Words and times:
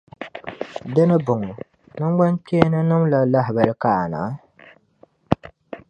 Di 0.93 1.01
ni 1.09 1.15
bɔŋɔ, 1.25 1.51
namgbankpeeni 1.97 2.79
nim’ 2.89 3.03
la 3.11 3.19
lahibali 3.31 3.73
ka 3.81 3.89
a 4.01 4.05
na? 4.13 4.21